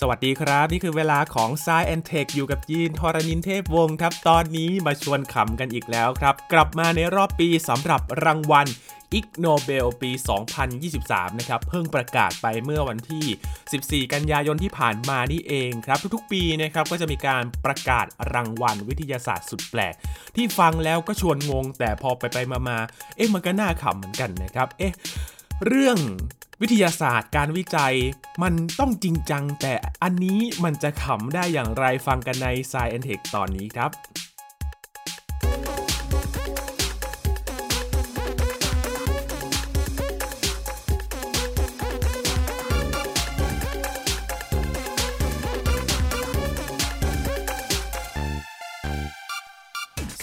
[0.00, 8.66] สวัสดีครับ นี่คือเวลาของ s ซแอนเทคอยู่กับยีนทรณินเทพวงศ์ครับ ตอนนี้มาชวนขำกันอีกแล้วครับ กลับมาในรอบปีสำหรับรางวัล
[9.14, 10.10] อิกโนเบลปี
[10.74, 19.94] 2023 นะครับ เพิ่งประกาศไปเมื่อวันที่ 14 กันยายนที่ผ่านมานี่เองครับ ทุกๆ ปีนะครับก็จะมีการประกาศรางวัลวิทยาศาสตร์สุดแปลก
[20.36, 22.38] ที่ฟังแล้วก็ชวนงง แต่พอไปไป
[22.68, 24.92] มาๆเอ๊ะมันก็น่าขำเหมือนกันนะครับ เอ๊ะ
[25.64, 25.98] เรื่อง
[26.60, 27.94] วิทยาศาสตร์การวิจัย
[28.42, 33.90] มันต้องจริงจัง แต่อันนี้มันจะขำได้อย่างไรฟังกันใน Science Tech ตอนนี้ครับ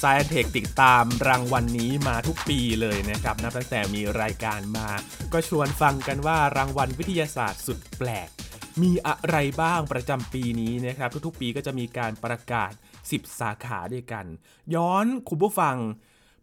[0.03, 4.87] สายเทคติดตามรางวัลนนี้มาทุกปีเลยนะครับนับตั้งแต่มีรายการมา
[5.33, 8.29] ก็ชวนฟังกันว่ารางวัลวิทยาศาสตร์สุดแปลก
[8.81, 12.71] มีอะไรบ้างประจำปีนี้นะครับ ทุกๆปีก็จะมีการประกาศ
[13.05, 14.25] 10 สาขาด้วยกัน
[14.75, 15.75] ย้อนคุณผู้ฟัง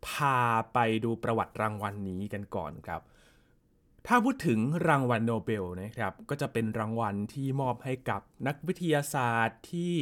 [0.07, 0.39] พา
[0.73, 3.01] ไปดูประวัติรางวัลนนี้กันก่อนครับ
[4.07, 4.59] ถ้าพูดถึง
[4.89, 9.95] รางวัลโนเบลนะครับ ก็จะเป็นรางวัลที่มอบให้กับนักวิทยาศาสตร์ที่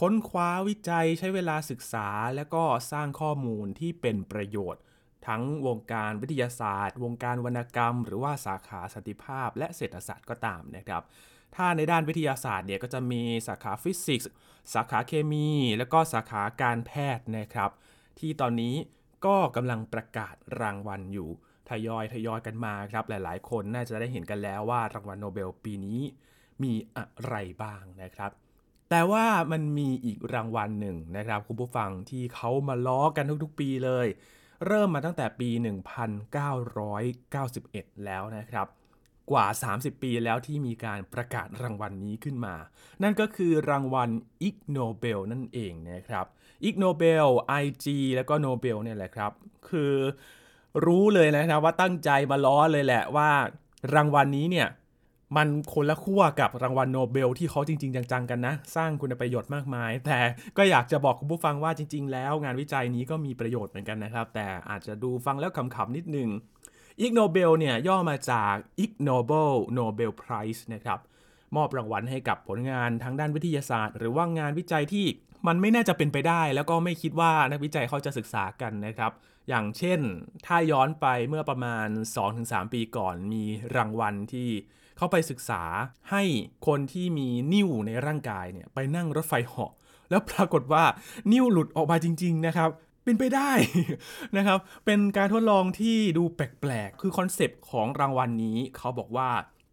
[0.00, 4.82] ค้นคว้าวิจัยใช้เวลาศึกษา และก็สร้างข้อมูลที่เป็นประโยชน์
[5.26, 11.02] ทั้งวงการวิทยาศาสตร์ วงการวรรณกรรม หรือว่าสาขาสันติภาพ และเศรษฐศาสตร์ก็ตามนะครับ
[11.54, 14.30] ถ้าในด้านวิทยาศาสตร์เนี่ยก็จะมีสาขาฟิสิกส์
[14.74, 17.70] สาขาเคมี และก็สาขาการแพทย์นะครับ
[18.18, 18.74] ที่ตอนนี้
[19.26, 21.28] ก็กำลังประกาศรางวัลอยู่
[21.70, 26.00] ทยอยทยอยกันมาครับ หลายๆ คนน่าจะได้เห็นกันแล้วว่ารางวัลโนเบลปีนี้
[26.62, 28.30] มีอะไรบ้างนะครับ
[28.90, 34.06] แต่ว่ามันมีอีกรางวัลหนึ่งนะครับ คุณผู้ฟังที่เขามาล้อกันทุกๆปีเลย
[34.66, 35.48] เริ่มมาตั้งแต่ปี
[37.16, 38.66] 1991 แล้วนะครับ
[39.30, 42.54] กว่า 30 ปีแล้วที่มีการประกาศรางวัลนี้ขึ้นมา
[43.02, 44.10] นั่นก็คือรางวัล
[44.42, 46.26] อิกโนเบลนั่นเองนะครับ
[46.64, 47.26] อิกโนเบล
[47.64, 47.86] IG
[48.16, 49.32] แล้วก็โนเบลเนี่ยแหละครับ
[49.68, 49.94] คือ
[50.86, 53.30] รู้เลยนะครับว่าตั้งใจมาล้อเลยแหละว่า
[53.94, 54.68] รางวัลนี้เนี่ย
[55.36, 60.18] มันคนละขั้วกับรางวัลโนเบลที่เขาจริง ๆ จัง ๆ กันนะ สร้างคุณประโยชน์มากมาย แต่
[60.56, 66.28] ก็อยากจะบอกคุณผู้ฟังว่าจริง ๆ แล้วงานวิจัยนี้ก็มีประโยชน์เหมือนกันนะครับ แต่อาจจะดูฟังแล้วขำๆนิดนึง
[67.00, 68.54] อิกโนเบลเนี่ยย่อมาจาก
[68.84, 70.98] Ig Nobel Nobel Prize นะครับ
[71.56, 75.06] มอบรางวัลให้กับผลงานทางด้านวิทยาศาสตร์ หรือว่างานวิจัยที่
[75.46, 79.12] มันไม่น่าจะเป็นไปได้ แล้วก็ไม่คิดว่านักวิจัยเขาจะศึกษากันนะครับ
[79.48, 80.00] อย่างเช่น
[80.46, 81.88] ถ้าย้อนไปเมื่อประมาณ
[82.30, 83.44] 2-3 ปีก่อนมี
[83.76, 84.48] รางวัลที่
[84.96, 85.62] เขาไปศึกษา
[86.10, 86.22] ให้
[86.66, 89.72] คนที่มีนิ่วในร่างกายเนี่ยไปนั่งรถไฟเหาะ
[90.10, 90.84] แล้วปรากฏว่า
[91.32, 92.70] นิ่วหลุดออกมาจริง ๆ นะครับ
[93.04, 93.50] เป็นไปได้
[94.36, 99.30] นะครับ เป็นการทดลองที่ดูแปลกๆ คือคอนเซปต์ของรางวัลนนี้เขาบอกว่า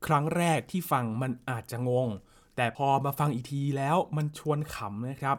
[0.08, 2.10] ครั้งแรกที่ฟังมันอาจจะงง
[2.56, 5.38] แต่พอมาฟังอีกทีแล้วมันชวนขำนะครับ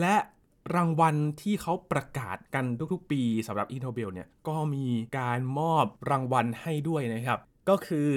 [0.00, 0.16] และ
[0.74, 4.86] รางวัลที่เขาประกาศกันทุกๆ ปีสำหรับ Ig Nobel เนี่ยก็มี
[5.18, 7.38] การมอบรางวัลให้ด้วยนะครับ
[7.68, 8.10] ก็คือ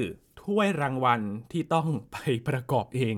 [0.45, 2.17] ถ้วยรางวัลที่ต้องไป
[2.47, 3.15] ประกอบเอง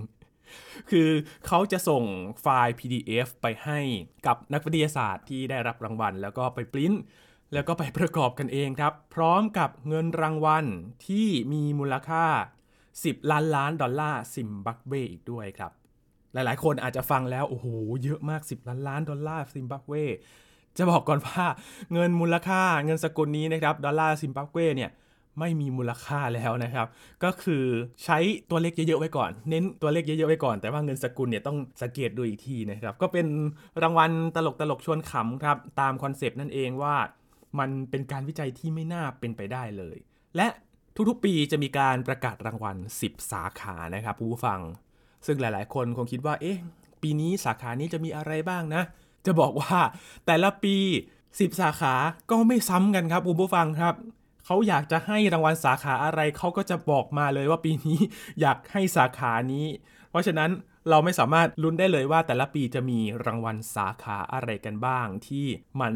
[0.91, 1.09] คือ
[1.47, 2.03] เขาจะส่ง
[2.41, 3.79] ไฟล์ PDF ไปให้
[4.25, 6.93] กับนักวิทยาศาสตร์ที่ได้รับรางวัล แล้วก็ไปปริ้น
[7.53, 10.65] แล้วก็ไปประกอบกันเองครับ พร้อมกับเงินรางวัล
[11.07, 12.25] ที่มีมูลค่า
[12.77, 15.71] 10 ล้านล้านดอลลาร์ซิมบับเวอีกด้วยครับ
[16.33, 17.67] หลายๆ คนอาจจะฟังแล้ว โอ้โห
[18.03, 19.93] เยอะมาก 10 ล้านล้านดอลลาร์ซิมบับเว
[20.77, 21.45] จะบอกก่อนว่า
[21.93, 24.91] เงินมูลค่าเงินสกุลนี้นะครับ ดอลลาร์ซิมบับเวเนี่ย
[25.39, 26.87] ไม่มีมูลค่าแล้วนะครับ
[27.23, 27.63] ก็คือ
[28.03, 28.17] ใช้
[28.49, 33.27] ตัวเลขเยอะๆไว้ก่อน เน้นตัวเลขเยอะๆไว้ก่อน แต่ว่าเงินสกุลเนี่ยต้องสังเกตดูอีกทีนะครับ ก็เป็น
[33.81, 36.95] รางวัลตลกตลกชวนขำครับ ตามคอนเซปต์นั่นเองว่า
[37.59, 39.97] มันเป็นการวิจัยที่ไม่น่าเป็นไปได้เลย
[40.35, 40.47] และ
[41.09, 44.61] ทุกๆปีจะมีการประกาศรางวัล 10 สาขานะครับผู้ฟัง
[45.25, 46.57] ซึ่งหลายๆ คนคงคิดว่า เอ๊ะ
[47.01, 48.83] ปีนี้สาขานี้จะมีอะไรบ้างนะ
[49.25, 49.77] จะบอกว่า
[50.25, 50.75] แต่ละปี
[51.17, 51.93] 10 สาขา
[52.31, 53.95] ก็ไม่ซ้ำกันครับผู้ฟังครับ
[54.49, 57.99] เขาอยากจะให้รางวัลสาขาอะไรเขาก็จะบอกมาเลยว่าปีนี้
[58.41, 59.65] อยากให้สาขานี้
[60.09, 60.49] เพราะฉะนั้น
[60.89, 65.45] เราไม่สามารถลุ้นได้เลยว่าแต่ละปีจะมีรางวัลสาขาอะไรกันบ้าง ที่
[65.81, 65.93] มัน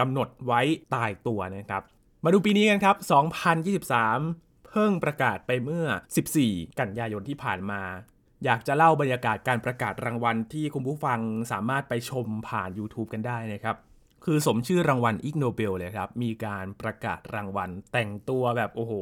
[0.00, 0.60] กำหนดไว้
[0.94, 1.82] ตายตัวนะครับ
[2.24, 2.96] มาดูปีนี้กันครับ
[3.82, 5.86] 2023 เพิ่งประกาศไปเมื่อ
[6.32, 7.82] 14 กันยายนที่ผ่านมา
[8.44, 11.20] อยากจะเล่าบรรยากาศการประกาศรางวัลที่คุณผู้ฟัง
[11.52, 13.76] สามารถไปชมผ่าน YouTube กันได้นะครับ
[14.24, 18.92] คือสมชื่อรางวัลอิกโนเบลเลยครับ มีการประกาศรางวัลแต่งตัวแบบโอ้โห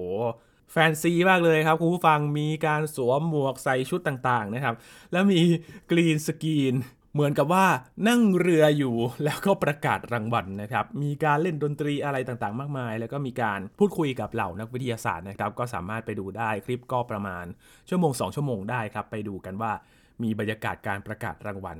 [0.72, 4.74] แฟนซีมากเลยครับ คุณผู้ฟังมีการสวมหมวกใส่ชุดต่างๆนะครับ
[5.12, 5.40] แล้วมี
[5.90, 6.74] กรีนสกรีน
[7.12, 7.66] เหมือนกับว่า
[8.08, 17.44] นั่งเรืออยู่แล้วก็ประกาศรางวัลนะครับ มีการเล่นดนตรีอะไรต่างๆ มากมาย แล้วก็มีการพูดคุยกับเหล่านักวิทยาศาสตร์นะครับ ก็สามารถไปดูได้คลิปก็ประมาณ
[17.88, 19.72] ชั่วโมง 2 ชั่วโมงได้ครับ ไปดูกันว่า
[20.22, 21.78] มีบรรยากาศการประกาศรางวัล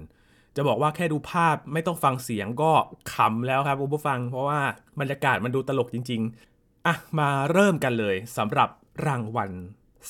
[0.61, 2.73] จะบอกว่าแค่ดูภาพไม่ต้องฟังเสียงก็
[3.13, 4.61] ขำแล้วครับคุณผู้ฟัง เพราะว่า
[5.01, 6.21] บรรยากาศมันดูตลกจริง
[6.55, 8.69] ๆ อะ มาเริ่มกันเลยสำหรับ
[9.07, 9.51] รางวัล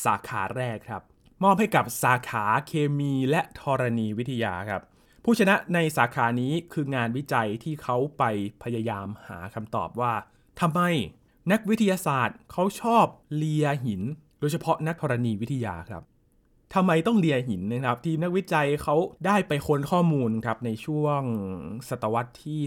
[0.04, 1.02] สาขาแรกครับ
[1.42, 4.82] มอบให้กับสาขาเคมีและธรณีวิทยาครับ
[5.24, 8.24] ผู้ชนะในสาขานี้คืองานวิจัยที่เขาไป
[8.62, 10.12] พยายามหาคำตอบว่า
[10.60, 10.80] ทำไม
[11.52, 13.06] นักวิทยาศาสตร์เขาชอบ
[13.36, 14.02] เลียหิน
[14.40, 16.02] โดยเฉพาะนักธรณีวิทยาครับ
[16.74, 21.22] ทำไมต้องเลียหินนะครับ ที่นักวิจัยเขาได้ไปค้นข้อมูลครับในช่วง
[21.88, 22.60] ศตวรรษที่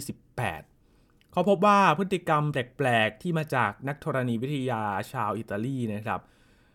[0.59, 4.81] 18 เขาพบว่าพฤติกรรมแปลกๆ ที่มาจากนักธรณีวิทยา
[5.11, 6.19] ชาวอิตาลีนะครับ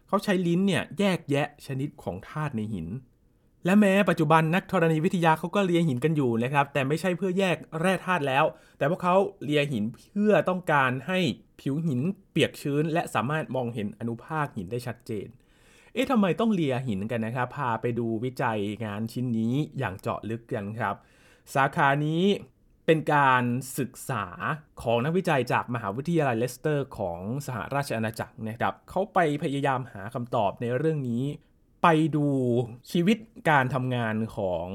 [0.09, 2.89] เขาใช้ลิ้นเนี่ยแยกแยะชนิดของธาตุในหิน
[3.65, 8.45] และแม้ปัจจุบันนักธรณีวิทยาเขาก็เลียหินกันอยู่นะครับ แต่ไม่ใช่เพื่อแยกแร่ธาตุแล้ว
[8.79, 11.19] แต่พวกเขาเลียหินเพื่อต้องการให้
[11.61, 12.01] ผิวหิน
[12.31, 15.29] เปียกชื้น และสามารถมองเห็นอนุภาคหินได้ชัดเจน
[15.97, 20.95] เอ๊ะทำไมต้องเลียหินกันนะครับ พาไปดูวิจัยงานชิ้นนี้อย่างเจาะลึกกันครับ
[21.55, 22.23] สาขานี้
[22.87, 23.45] เป็นการ
[23.79, 24.27] ศึกษา
[24.83, 31.25] ของนักวิจัยจากมหาวิทยาลัยเลสเตอร์ของสหราชอาณาจักรนะครับเขาไปพยายามหาคำตอบในเรื่องนี้
[31.83, 32.27] ไปดู
[32.91, 33.19] ชีวิต
[33.51, 34.67] การทำงานของ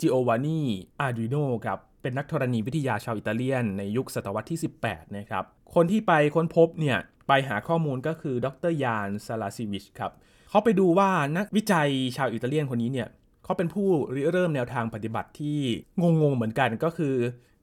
[0.00, 0.62] จิโอวานนี
[1.00, 5.44] อาร์ดุยโนครับเป็นนักธรณีวิทยาชาวอิตาเลียนในยุคศตวรรษที่ 18 นะครับ
[5.74, 10.12] คนที่ไปค้นพบเนี่ย ไปหาข้อมูลก็คือดร.ยานซาลาซีวิชครับ
[10.48, 13.08] เขาไปดูว่านักวิจัยชาวอิตาเลียนคนนี้เนี่ย
[13.44, 15.60] เขาเป็นผู้ริเริ่มแนวทางปฏิบัติที่
[16.00, 17.14] งงๆเหมือนกันก็คือ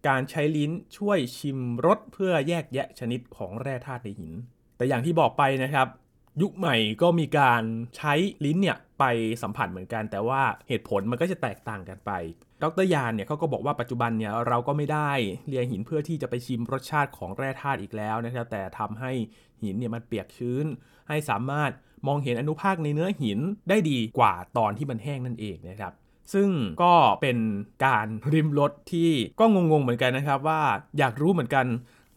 [0.08, 4.34] การใช้ลิ้นช่วยชิมรสเพื่อแยกแยะชนิดของแร่ธาตุในหิน
[4.78, 5.88] แต่อย่างที่บอกไปนะครับ
[6.42, 7.64] ยุคใหม่ก็มีการ
[7.98, 8.14] ใช้
[8.46, 9.04] ลิ้นเนี่ยไป
[9.42, 12.12] สัมผัสเหมือนกัน แต่ว่าเหตุผลมันก็จะแตกต่างกันไป
[12.64, 15.12] ดรยานเนี่ยเขาก็บอกว่าปัจจุบันเนี่ยเราก็ไม่ได้
[15.48, 19.12] เลียหินเพื่อที่จะไปชิมรสชาติของแร่ธาตุอีกแล้วนะครับแต่ทำให้
[19.64, 20.66] หินเนี่ยมันเปียกชื้น
[21.08, 21.72] ให้สามารถ
[22.08, 23.40] มองเห็นอนุภาคในเนื้อหิน
[23.70, 25.94] ได้ดีกว่าตอนที่มันแห้งนั่นเองนะครับ
[26.34, 26.50] ซึ่ง
[26.84, 27.38] ก็เป็น
[27.86, 30.62] การริมรถที่ก็งงๆเหมือนกันนะครับว่า
[30.98, 31.66] อยากรู้เหมือนกัน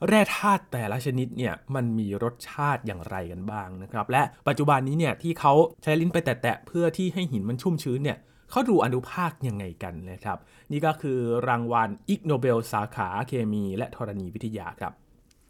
[0.06, 5.52] แร่ธาตุแต่ละชนิดเนี่ยมันมีรสชาติอย่างไรกันบ้างนะครับ และปัจจุบันนี้เนี่ยที่เขา
[5.82, 8.18] ใช้ลิ้นไปแตะๆเพื่อที่ให้หินมันชุ่มชื้นเนี่ย
[8.50, 10.38] เขาดูอนุภาคยังไงกันนะครับ
[10.72, 11.18] นี่ก็คือ
[11.48, 14.92] รางวัล Ig Nobel สาขาเคมีและธรณีวิทยาครับ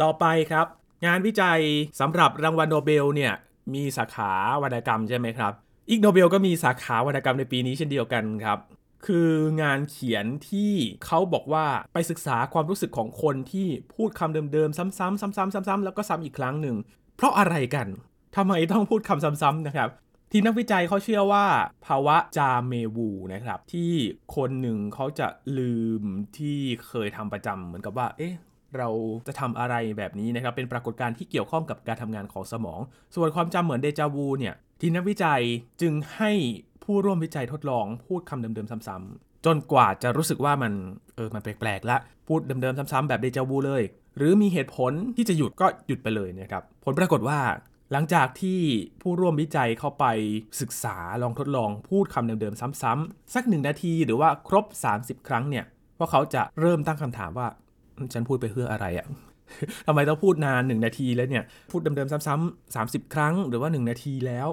[0.03, 0.67] ต่อไปครับ
[1.07, 1.61] งานวิจัย
[2.01, 3.33] สำหรับรางวัลโนเบลเนี่ย
[3.75, 4.31] มีสาขา
[4.63, 5.53] วรรณกรรมใช่ไหมครับ
[5.91, 8.59] Ig Nobel ก็มีสาขาวรรณกรรมในปีนี้เช่นเดียวกันครับ
[9.07, 9.31] คือ
[9.63, 10.73] งานเขียนที่
[11.07, 16.77] เขาบอกว่าไปศึกษาความรู้สึกของคนที่พูดคำเดิมๆ ซ้ำๆซ้ำๆซ้ำๆแล้วก็ซ้ำอีกครั้งหนึ่ง
[17.17, 17.87] เพราะอะไรกัน
[18.37, 19.89] ทำไมต้องพูดคำซ้ำๆนะครับ
[20.31, 21.47] ที่นักวิจัยเขาเชื่อว่า
[21.87, 23.93] ภาวะจาเมวูนะครับ ที่
[24.37, 25.29] คนหนึ่งเขาจะ
[25.59, 26.03] ลืม
[26.39, 28.35] ที่เคยทำประจำเหมือนกับว่า เอ๊ะ
[28.79, 28.89] เรา
[29.27, 32.81] จะทำอะไรแบบนี้นะครับ เป็นปรากฏการณ์ที่เกี่ยวข้องกับการทำงานของสมอง
[33.15, 35.43] ส่วนความจำเหมือนเดจาวูเนี่ย ทีมนักวิจัย
[35.81, 36.33] จึงให้
[36.85, 40.73] ผู้ร่วมวิจัยทดลองพูดคำเดิมๆซ้ำๆจนกว่าจะรู้สึกว่ามัน
[41.17, 41.97] เออมันแปลกๆละ
[42.27, 43.83] พูดเดิมๆซ้ำๆแบบเดจาวูเลย
[44.17, 47.41] หรือมีเหตุผลที่จะหยุดก็หยุดไปเลยนะครับผลปรากฏว่า
[47.93, 48.61] หลังจากที่
[49.03, 50.05] ผู้ร่วมวิจัยเข้าไป
[50.61, 54.65] ศึกษาลองทดลองพูดคำเดิมๆซ้ำๆสักหนึ่งนาทีหรือว่าครบ
[54.99, 55.65] 30 ครั้งเนี่ย
[55.99, 57.49] พวกเขาจะเริ่มตั้งคำถามว่า
[58.15, 59.07] ฉันพูดไปเพื่ออะไรอะ
[59.87, 62.77] ทำไมต้องพูดนาน1นาทีแล้วเนี่ย พูดเดิมๆซ้ำๆ
[63.07, 64.49] 30ครั้งหรือว่า1นาทีแล้ว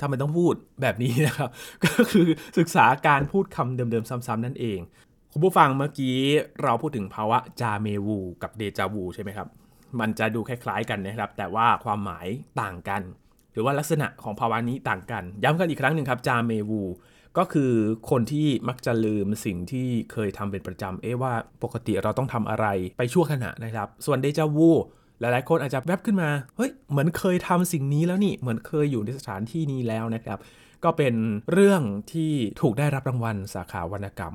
[0.00, 1.50] ทำไมต้องพูดแบบนี้นะครับ
[1.84, 2.26] ก็คือ
[2.58, 4.78] ศึกษาการพูดคำเดิมๆซ้ำๆนั่นเอง
[5.32, 6.16] คุณผู้ฟังเมื่อกี้
[6.62, 9.48] เราพูดถึงภาวะจาเมวูกับเดจาวูใช่ไหมครับ
[10.00, 12.26] มันจะดูคล้ายๆกันนะครับ แต่ว่าความหมาย
[12.60, 13.02] ต่างกัน
[13.52, 16.82] หรือว่าลักษณะของภาวะนี้ต่างกัน ย้ำกันอีกครั้งหนึ่งครับจาเมวู
[17.38, 17.72] ก็คือ
[18.10, 22.66] คนที่มักจะลืมสิ่งที่เคยทำเป็นประจำเอ๊ว่าปกติเราต้องทำอะไร
[22.98, 24.70] ไปชั่วขณะนะครับ ส่วนเดจาวู
[25.20, 30.38] หลายๆคนอาจจะแวบขึ้นมาเฮ้ยเหมือนเคยทำสิ่งนี้แล้วนี่เหมือนเคยอยู่ในสถานที่นี้แล้วนะครับ
[30.84, 31.14] ก็เป็น
[31.52, 34.34] เรื่องที่ถูกได้รับรางวัลสาขาวรรณกรรม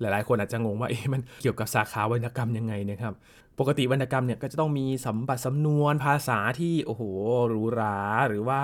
[0.00, 3.12] หลายๆ คนอาจจะงงว่าเอ๊ะมันเกี่ยวกับสาขาวรรณกรรมยังไงนะครับ
[3.58, 7.02] ปกติวรรณกรรมเนี่ยก็จะต้องมีสัมบัติสำนวนภาษาที่โอ้โห
[7.48, 7.98] หรูหรา
[8.28, 8.60] หรือว่า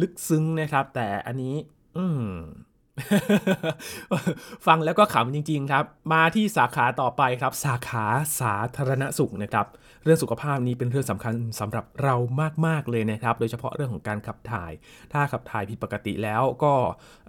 [0.00, 1.54] ลึกซึ้งนะครับ แต่อันนี้
[1.96, 2.24] อืม
[4.66, 8.04] ฟังแล้วก็ขำจริง ๆ ครับ มาที่สาขาต่อไปครับ สาขา
[8.40, 9.66] สาธารณสุขนะครับ
[10.04, 12.14] เรื่องสุขภาพนี้เป็นเรื่องสำคัญสำหรับเรา
[12.66, 14.72] มากๆเลยนะครับ โดยเฉพาะเรื่องของการขับถ่าย
[15.12, 16.74] ถ้าขับถ่ายผิดปกติแล้วก็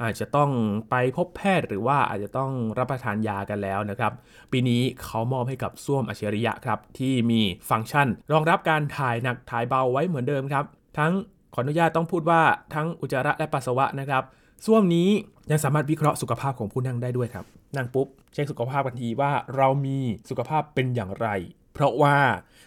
[0.04, 0.50] อาจจะต้อง
[0.90, 4.12] ไปพบแพทย์หรือว่าอาจจะต้องรับประทานยากันแล้วนะครับ
[4.52, 10.66] ปีนี้เขามอบให้กับส้วมอัจฉริยะครับ ที่มีฟังก์ชัน รองรับการถ่ายหนักถ่ายเบาไว้เหมือนเดิมครับ
[10.98, 11.14] ทั้ง
[11.54, 12.42] ขออนุญาตต้องพูดว่า
[12.74, 14.24] ทั้งอุจจาระและปัสสาวะนะครับ
[14.66, 15.10] ส้วมนี้
[15.52, 17.46] ยังสามารถวิเคราะห์สุขภาพของผู้นั่งได้ด้วยครับ
[17.78, 19.98] นั่งปุ๊บ เช็คสุขภาพทันทีว่าเรามี
[20.30, 21.28] สุขภาพเป็นอย่างไร
[21.74, 22.18] เพราะว่า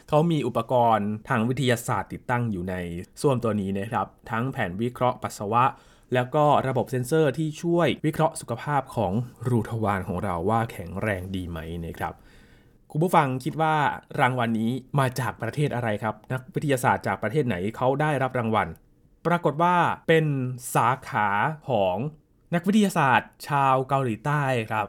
[0.08, 2.74] เขามีอุปกรณ์ทางวิทยาศาสตร์ติดตั้งอยู่ใน
[3.20, 5.64] ส้วมตัวนี้นะครับ ทั้งแผ่นวิเคราะห์ปัสสาวะ
[6.14, 9.12] แล้วก็ระบบเซ็นเซอร์ที่ช่วยวิเคราะห์สุขภาพของ
[9.48, 12.14] รูทวารของเราว่าแข็งแรงดีไหมนะครับ
[12.90, 13.74] คุณผู้ฟังคิดว่า
[14.20, 18.68] รางวัลนนี้มาจากประเทศอะไรครับ นักวิทยาศาสตร์จากประเทศไหนเขาได้รับรางวัล
[19.26, 19.74] ปรากฏว่า
[20.08, 20.24] เป็น
[20.74, 21.28] สาขา
[21.68, 21.96] ของ
[22.54, 24.42] นักวิทยาศาสตร์ ชาวเกาหลีใต้
[24.72, 24.88] ครับ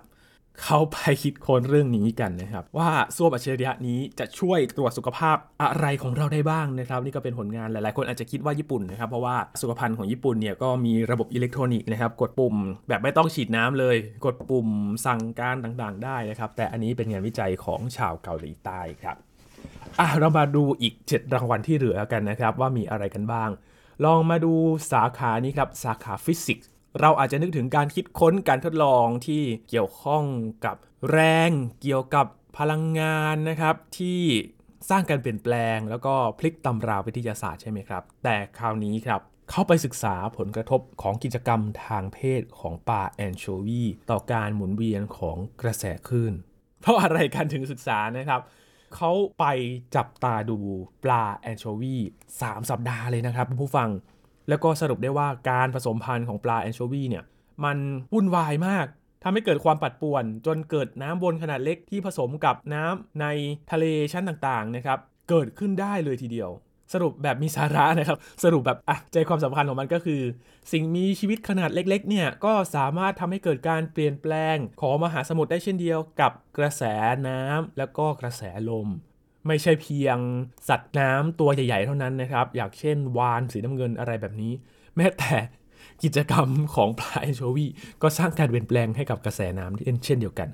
[0.64, 12.56] เขาไปคิดค้นเรื่องนี้กันนะครับ ว่าส้วมอัจฉริยะนี้จะช่วยตรวจสุขภาพอะไรของเราได้บ้างนะครับ นี่ก็เป็นผลงานหลายๆ คนอาจจะคิดว่าญี่ปุ่นนะครับเพราะว่าสุขภัณฑ์ของญี่ปุ่นเนี่ยก็มีระบบอิเล็กทรอนิกส์นะครับ กดปุ่ม
[12.88, 14.68] แบบไม่ต้องฉีดน้ำเลย กดปุ่ม
[15.06, 19.18] สั่งการต่างๆ ได้นะครับ แต่อันนี้เป็นงานวิจัยของชาวเกาหลีใต้ครับ
[20.00, 23.50] อะเรามาดูอีก 7 รางวัลที่เหลือกันนะครับ ว่ามีอะไรกันบ้าง
[24.06, 24.54] ลองมาดู
[24.92, 26.68] สาขานี้ครับสาขาฟิสิกส์
[27.00, 30.24] เราอาจจะนึกถึงการคิดค้นการทดลองที่เกี่ยวข้อง
[30.66, 30.76] กับ
[31.12, 31.50] แรง
[31.82, 32.26] เกี่ยวกับ
[32.58, 34.22] พลังงานนะครับที่
[34.90, 46.34] สร้างการเปลี่ยนแปลง แล้วก็พลิกตำราวิทยาศาสตร์ใช่ไหมครับ แต่คราวนี้ครับเข้าไปศึกษาผลกระทบของกิจกรรมทางเพศของปลาแอนโชวีต่อการหมุนเวียนของกระแสคลื่น
[46.82, 48.42] เพราะอะไรกันถึงศึกษานะครับ
[48.96, 49.46] เขาไป
[49.96, 50.58] จับตาดู
[51.04, 51.96] ปลาแอนโชวี
[52.34, 53.90] 3 สัปดาห์เลยนะครับผู้ฟัง
[54.50, 57.24] แล้วก็สรุปได้ว่าการผสมพันธุ์ของปลาแอนโชวีเนี่ย
[57.64, 57.78] มัน
[58.14, 58.86] วุ่นวายมาก
[59.24, 63.26] ทำให้เกิดความปัดป่วน จนเกิดน้ำวนขนาดเล็กที่ผสมกับน้ำใน
[63.72, 66.50] ทะเลชั้นต่างๆนะครับ เกิดขึ้นได้เลยทีเดียว
[66.94, 70.22] สรุปแบบมีสาระนะครับ สรุปแบบอะใจความสำคัญของมันก็คือ
[70.72, 76.84] สิ่งมีชีวิตขนาดเล็กๆ เนี่ยก็สามารถทำให้เกิดการเปลี่ยนแปลงของมหาสมุทรได้เช่นเดียวกับกระแส
[77.28, 78.88] น้ำแล้วก็กระแสลม
[79.48, 80.18] ไม่ใช่เพียง
[80.70, 84.54] สัตว์น้ำตัวใหญ่ๆ เท่านั้นนะครับ อย่างเช่นวานสีน้ำเงินอะไรแบบนี้
[84.96, 85.34] แม้แต่
[86.04, 87.68] กิจกรรมของปลาแอนโชวี
[88.02, 90.50] ก็สร้างการเปลี่ยนแปลงให้กับกระแสน้ำเช่นเดียวกัน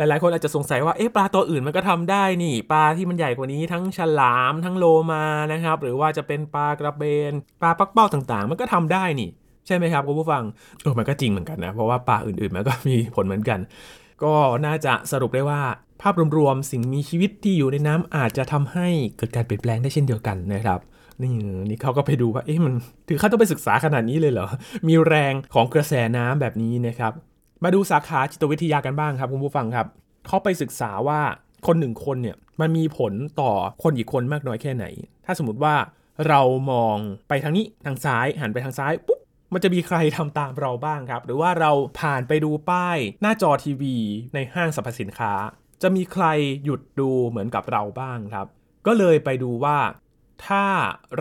[0.00, 9.30] หลายๆ คนอาจจะสงสัยว่าเอ๊ะปลาตัวอื่นมันก็ทำได้นี่ ปลาที่มันใหญ่กว่านี้ทั้งฉลามทั้งโลมานะครับ หรือว่าจะเป็นปลากระเบน ปลาปักเป้าต่างๆ มันก็ทำได้นี่
[9.66, 10.42] ใช่ไหมครับคุณผู้ฟัง
[10.82, 13.58] เออมันก็จริงเหมือนกันนะเพราะว่าปลาอื่นๆมันก็มีผลเหมือนกัน
[14.22, 14.32] ก็
[14.66, 15.60] น่าจะสรุปได้ว่า
[16.02, 20.80] ภาพรวมๆสิ่งมีชีวิตที่อยู่ในน้ำอาจจะทำให้เกิดการเปลี่ยนแปลงได้เช่นเดียวกันนะครับ
[21.20, 21.30] นี่
[21.68, 22.74] นี่เขาก็ไปดูว่าเอ๊ะมัน
[23.08, 24.46] ถึงขั้นต้องไปศึกษาขนาดนี้เลยเหรอ
[24.88, 27.12] มีแรงของกระแสน้ำแบบนี้นะครับ
[27.64, 29.86] มาดูสาขาจิตวิทยากันบ้างครับคุณผู้ฟังครับ
[30.26, 31.20] เขาไปศึกษาว่า
[31.66, 33.52] คนหนึ่งคนเนี่ยมันมีผลต่อ
[33.82, 34.84] คนอีกคนมากน้อยแค่ไหน
[35.26, 35.74] ถ้าสมมติว่า
[36.28, 36.40] เรา
[36.70, 36.96] มอง
[37.28, 39.18] ไปทางนี้ทางซ้ายหันไปทางซ้ายปุ๊บ
[39.52, 43.96] มันจะมีใครทำตามเราบ้างครับ หรือว่าเราผ่านไปดูป้ายหน้าจอทีวี
[44.34, 45.32] ในห้างสรรพสินค้า
[45.82, 46.24] จะมีใคร
[46.64, 48.46] หยุดดูเหมือนกับเราบ้างครับ
[48.86, 49.78] ก็เลยไปดูว่า
[50.46, 50.64] ถ้า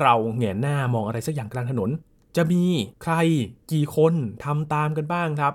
[0.01, 1.89] เราเหงยหน้ามองอะไรสักอย่างกลางถนน
[2.37, 2.63] จะมี
[3.03, 3.15] ใคร
[3.71, 5.53] กี่คนทำตามกันบ้างครับ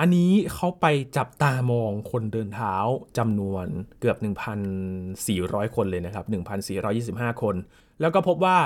[0.00, 0.86] อันนี้เขาไป
[1.16, 2.74] จับตามองคนเดินเท้า
[3.18, 3.66] จำนวน
[4.00, 4.16] เกือบ
[4.96, 6.24] 1,400 คนเลยนะครับ
[6.84, 7.54] 1,425 คน
[8.00, 8.58] แล้วก็พบว่า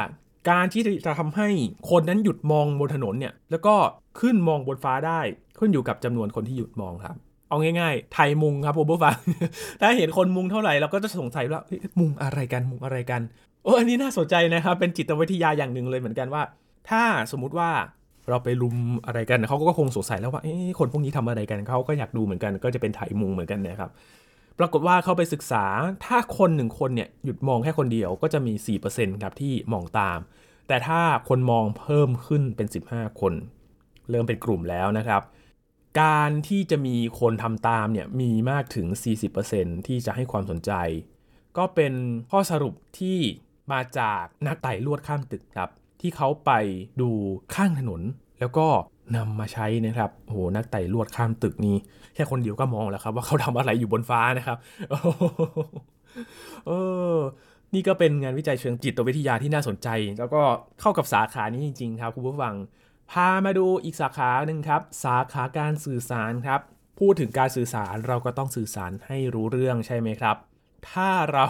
[0.50, 1.48] การที่จะทำให้
[1.90, 3.74] คนนั้นหยุดมองบนถนนเนี่ย แล้วก็
[4.20, 5.20] ขึ้นมองบนฟ้าได้
[5.58, 7.16] ขึ้นอยู่กับจำนวนคนที่หยุดมองครับ
[7.48, 9.16] เอาง่ายๆ ไทยมุงครับผมผู้ฟัง
[9.80, 11.60] ถ้าเห็นคนมุงเท่าไหร่เราก็จะสงสัยว่า
[12.00, 13.22] มุงอะไรกันมุงอะไรกัน
[13.64, 16.42] โอ้อันนี้น่าสนใจนะครับ เป็นจิตวิทยาอย่างหนึ่งเลยเหมือนกันว่า
[16.90, 17.70] ถ้าสมมุติว่า
[18.28, 18.76] เราไปลุม
[19.06, 20.42] อะไรกันเขาก็คงสงสัยแล้วว่า
[20.78, 23.90] คนพวกนี้ทำอะไรกันเขาก็อยากดูเหมือนกัน ก็จะเป็นไถมุงเหมือนกันนะครับ
[24.58, 25.64] ปรากฏว่าเขาไปศึกษา
[26.04, 30.18] ถ้าคนหนึ่งคนเนี่ยหยุดมองแค่คนเดียวก็จะมี 4%ครับที่มองตาม
[30.68, 33.34] แต่ถ้าคนมองเพิ่มขึ้นเป็น 15 คน
[34.10, 35.22] เริ่มเป็นกลุ่มแล้วนะครับ
[36.02, 38.86] การที่จะมีคนทำตามเนี่ยมีมากถึง
[39.36, 40.72] 40%ที่จะให้ความสนใจ
[41.56, 41.92] ก็เป็น
[42.30, 43.18] ข้อสรุปที่
[43.72, 45.70] มาจากนักไต่ลวดข้ามตึกครับ
[46.02, 46.50] ที่เขาไป
[47.00, 47.10] ดู
[47.54, 48.00] ข้างถนน
[48.40, 48.66] แล้วก็
[49.16, 51.76] นำมาใช้นะครับโอ้โหนักไต่ลวดข้ามตึกนี้
[52.14, 54.58] แค่คนเดียวก็มองแล้วครับ ว่าเขาทำอะไรอยู่บนฟ้านะครับ
[56.66, 56.70] เอ
[57.14, 57.16] อ
[57.74, 60.42] นี่ก็เป็นงานวิจัยเชิงจิตวิทยาที่น่าสนใจ แล้วก็
[60.80, 62.54] เข้ากับสาขานี้จริง ๆ ครับคุณผู้ฟัง
[63.10, 66.60] พามาดูอีกสาขาหนึ่งครับ สาขาการสื่อสารครับ
[66.98, 70.36] พูดถึงการสื่อสารเราก็ต้องสื่อสารให้รู้เรื่องใช่ไหมครับ
[70.90, 71.46] ถ้าเรา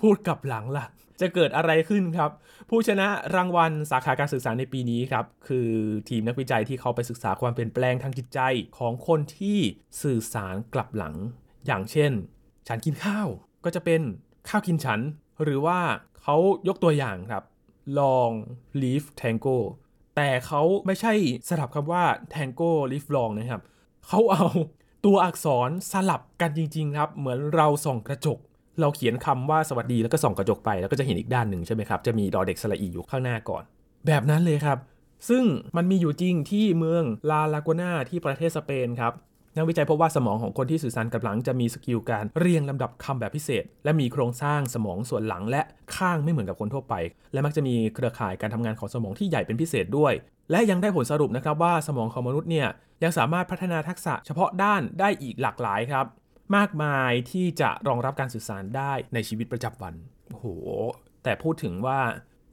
[0.00, 0.84] พูดกับหลังล่ะ
[1.20, 2.30] จะเกิดอะไรขึ้นครับ
[2.70, 5.68] ผู้ชนะรางวัลสาขาการสื่อสารในปีนี้ครับ คือ
[6.08, 8.40] ทีมนักวิจัยที่เขาไปศึกษาความเปลี่ยนแปลงทางจิตใจ
[8.78, 9.58] ของคนที่
[10.02, 11.14] สื่อสารกลับหลัง
[11.66, 12.12] อย่างเช่น
[12.68, 13.28] ฉันกินข้าว
[13.64, 14.00] ก็จะเป็น
[14.48, 15.00] ข้าวกินฉัน
[15.42, 15.78] หรือว่า
[16.22, 16.36] เขา
[16.68, 17.44] ยกตัวอย่างครับ
[17.98, 18.34] long
[18.80, 19.58] leave tango
[20.16, 21.12] แต่เขาไม่ใช่
[21.48, 22.04] สลับคำว่า
[22.34, 23.62] Tango Live Long นะครับ
[24.06, 24.46] เขาเอา
[25.04, 28.38] ตัวอักษรสลับกันจริง ๆ ครับ เหมือนเราส่องกระจก
[28.80, 33.62] เราเขียนคำว่าสวัสดีแล้วก็ส่องกระจกไปแล้วก็จะเห็นอีกด้านหนึ่งใช่ไหมครับ จะมีดอเด็กสระอีอยู่ข้างหน้าก่อน
[34.06, 34.78] แบบนั้นเลยครับ
[35.28, 35.44] ซึ่ง
[35.76, 39.12] มันมีอยู่จริงที่เมืองลาลากูนาที่ประเทศสเปนครับ
[39.56, 45.62] นักวิจัยพบว่าสมองของคนที่สื่อสารกลับหลังจะมี skill การเรียงลำดับคำแบบพิเศษ และมีโครงสร้างสมองส่วนหลังและ
[45.96, 46.94] ข้างไม่เหมือนกับคนทั่วไป
[47.32, 50.12] และมักจะมีเครือข่ายการทำงานของสมองที่ใหญ่เป็นพิเศษด้วย
[50.50, 52.68] และยังได้ผลสรุปนะครับว่าสมองของมนุษย์เนี่ย
[53.02, 56.06] ยังสามารถพัฒนาทักษะเฉพาะด้านได้อีกหลากหลายครับ
[56.56, 59.94] มากมายที่จะรองรับการสื่อสารได้ในชีวิตประจำวัน
[60.30, 60.46] โอ้โห
[61.22, 61.98] แต่พูดถึงว่า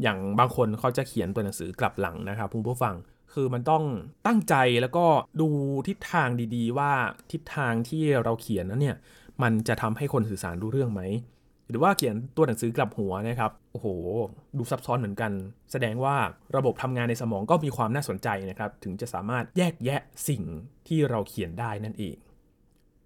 [0.02, 2.96] อย่างบางคนเขาจะเขียนตัวหนังสือกลับหลังนะครับคุณผู้ฟัง
[3.34, 3.84] คือมันต้อง
[4.28, 5.06] ตั้งใจแล้วก็
[5.42, 5.50] ดู
[5.88, 6.92] ทิศทางดีๆ ว่า
[7.32, 8.98] ทิศทางที่เราเขียนนั้นเนี่ย
[9.44, 11.02] มันจะทำให้คนสื่อสารรู้เรื่องไหม
[11.70, 13.88] หรือว่าเขียนตัวหนังสือกลับหัวนะครับโอ้โห
[14.58, 15.32] ดูซับซ้อนเหมือนกัน
[15.72, 16.16] แสดงว่า
[16.56, 20.44] ระบบทำงานในสมองก็มีความน่าสนใจนะครับ ถึงจะสามารถแยกแยะสิ่ง
[20.88, 22.16] ที่เราเขียนได้นั่นเอง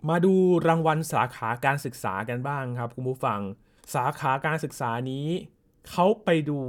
[0.09, 0.33] มาดู
[0.67, 3.39] รางวัลสาขาการศึกษากันบ้างครับคุณผู้ฟัง
[3.95, 5.27] สาขาการศึกษานี้
[5.89, 6.59] เขาไปดู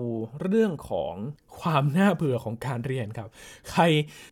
[0.40, 1.14] เรื่องของ
[1.61, 3.28] ความน่าเบื่อของการเรียนครับ
[3.71, 3.83] ใคร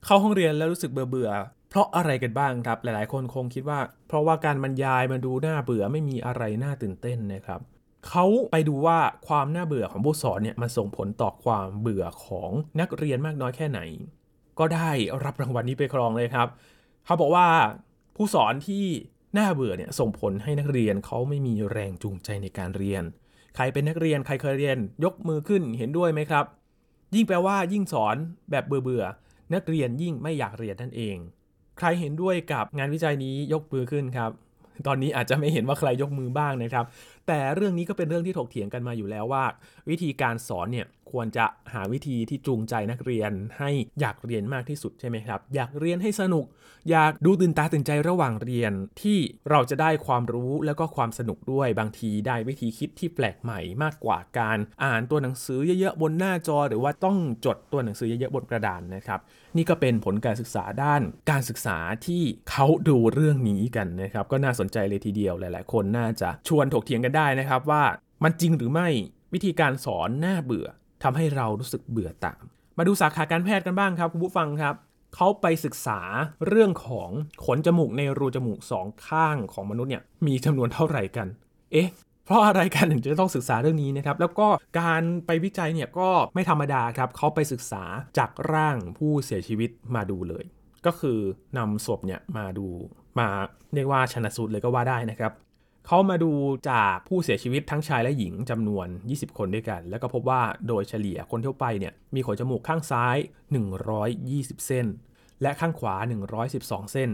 [0.05, 1.31] เข้าห้องเรียนแล้วรู้สึกเบื่อเบื่อ
[1.71, 7.61] เพราะอะไรกันบ้างครับ หลายๆ คนคงคิดว่า เพราะว่าการบรรยายมันดูน่าเบื่อไม่มีอะไรน่าตื่นเต้นนะครับ
[8.09, 8.99] เขาไปดูว่า
[9.29, 13.81] ความน่าเบื่อของผู้สอนเนี่ยมันส่งผลต่อความเบื่อของนักเรียนมากน้อยแค่ไหน
[14.59, 14.91] ก็ได้
[15.25, 16.49] รับรางวัลนี้ไปครองเลยครับ
[17.05, 17.47] เขาบอกว่า
[18.17, 18.85] ผู้สอนที่
[19.39, 23.03] น่าเบื่อเนี่ยส่งผลให้นักเรียนเขาไม่มีแรงจูงใจในการเรียน
[23.57, 26.45] ใครเป็นนักเรียนใครเคยเรียนยกมือขึ้นเห็นด้วยไหมครับ
[27.15, 28.17] ยิ่งแปลว่ายิ่งสอน
[28.51, 29.05] แบบเบื่อเบื่อ
[29.55, 31.17] นักเรียนยิ่งไม่อยากเรียนนั่นเอง
[31.79, 34.31] ใครเห็นด้วยกับงานวิจัยนี้ยกมือขึ้นครับ
[34.87, 36.85] ตอนนี้อาจจะไม่เห็นว่าใครยกมือบ้างนะครับ
[37.29, 39.45] แต่เรื่องนี้ก็เป็นเรื่องที่ถกเถียงกันมาอยู่แล้วว่า
[39.91, 46.47] วิธีการสอนเนี่ยควรจะหาวิธีที่จูงใจนักเรียนให้อยากเรียนมากที่สุดใช่ไหมครับ อยากเรียนให้สนุก
[46.91, 49.19] อยากดูตื่นตาตื่นใจระหว่างเรียนที่
[49.51, 57.17] เราจะได้ความรู้แล้วก็ความสนุกด้วยบางทีได้วิธีคิดที่แปลกใหม่มากกว่าการอ่านตัวหนังสือเยอะๆบนหน้าจอ หรือว่าต้อง
[57.47, 59.21] จดตัวหนังสือเยอะๆบนกระดานนะครับ
[59.57, 67.83] นี่ก็เป็นผลการศึกษาด้านการศึกษาที่เขาดูเรื่องนี้กันนะครับ ก็น่าสนใจเลยทีเดียวหลาย ๆ คนน่าจะชวนถกเถียงกันได้นะครับว่า
[68.25, 68.89] มันจริงหรือไม่
[69.35, 70.67] วิธีการสอนน่าเบื่อ
[71.03, 72.43] ทำให้เรารู้สึกเบื่อตาม
[72.79, 74.75] มาดูสาขาการแพทย์กันบ้างครับคุณผู้ฟังครับ
[75.15, 76.01] เขาไปศึกษา
[76.49, 77.11] เรื่องของ
[77.45, 81.27] ขนจมูกในรูจมูกสองข้างของมนุษย์เนี่ยมีจำนวนเท่าไหร่กัน
[81.73, 81.89] เอ๊ะ
[82.25, 84.49] เพราะอะไรกันถึงจะต้องศึกษาเรื่องนี้นะครับ แล้วก็
[84.81, 87.83] การไปวิจัยเนี่ยก็ไม่ธรรมดาครับเขาไปศึกษา
[88.19, 90.45] จากร่างผู้เสียชีวิตมาดูเลย
[90.87, 91.19] ก็คือ
[91.59, 92.67] นำศพเนี่ยมาดู
[93.19, 93.29] มา
[93.75, 95.33] เรียกว่าชนะสูตรเลยก็ว่าได้นะครับ
[95.89, 96.33] เขามาดู
[96.71, 103.17] จากผู้เสียชีวิตทั้งชายและหญิงจำนวน 20 คนด้วยกัน แล้วก็พบว่าโดยเฉลี่ยคนทั่วไปเนี่ยมีขนจมูกข้างซ้าย
[104.13, 104.87] 120 เส้น
[105.43, 105.95] และข้างขวา
[106.45, 107.11] 112 เส้น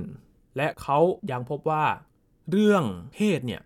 [0.56, 0.98] และเขา
[1.30, 1.85] ยังพบว่า
[2.50, 3.61] เรื่องเพศเนี่ย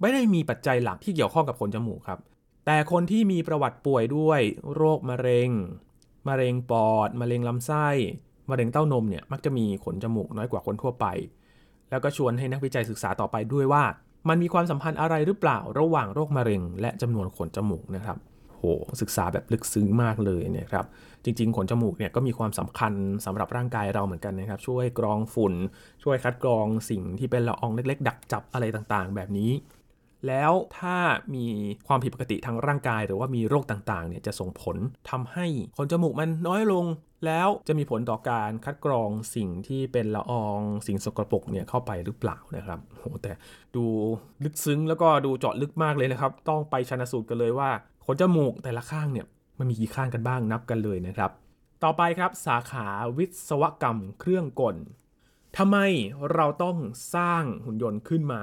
[0.00, 2.20] ไม่ได้มีปัจจัยหลักที่เกี่ยวข้องกับขนจมูกครับ
[2.66, 4.40] แต่คนที่มีประวัติป่วยด้วย
[4.74, 5.50] โรคมะเร็ง
[6.28, 7.88] มะเร็งปอด มะเร็งลำไส้
[8.50, 11.06] มะเร็งเต้านมเนี่ยมักจะมีขนจมูกน้อยกว่าคนทั่วไป
[11.90, 13.84] แล้วก็ชวนให้นักวิจัยศึกษาต่อไปด้วยว่า
[14.28, 18.18] มันมีความสัมพันธ์อะไรหรือเปล่าระหว่างโรคมะเร็ง และจำนวนขนจมูกนะครับ
[18.50, 18.64] โห
[19.00, 20.84] ศึกษาแบบลึกซึ้งมากเลยนะครับ
[21.24, 22.92] จริง ๆ ขนจมูกเนี่ยก็มีความสำคัญ
[23.24, 25.54] สำหรับร่างกายเราเหมือนกันนะครับ ช่วยกรองฝุ่น
[26.02, 29.50] ช่วยคัดกรองสิ่งที่เป็นละอองเล็ก ๆ ดักจับอะไรต่างๆ แบบนี้
[30.26, 30.96] แล้วถ้า
[31.34, 31.46] มี
[31.86, 34.76] ความผิดปกติทางร่างกาย หรือว่ามีโรคต่างๆเนี่ยจะส่งผล
[35.10, 36.84] ทำให้ขนจมูกมันน้อยลง
[37.26, 43.32] แล้วจะมีผลต่อการคัดกรองสิ่งที่เป็นละอองสิ่งสกปรกเนี่ยเข้าไปหรือเปล่านะครับโหแต่
[43.76, 43.84] ดู
[44.44, 47.70] ลึกซึ้งแล้วก็ดูเจาะลึกมากเลยนะครับ ต้องไปชันสูตรกันเลยว่า
[48.06, 49.26] ขนจมูกแต่ละข้างเนี่ย
[49.58, 51.30] มันมีกี่ข้างกันบ้างนับกันเลยนะครับ
[51.84, 52.86] ต่อไปครับสาขา
[53.18, 54.76] วิศวกรรมเครื่องกล
[55.58, 55.76] ทำไม
[56.34, 56.76] เราต้อง
[57.14, 58.40] สร้างหุ่นยนต์ขึ้นมา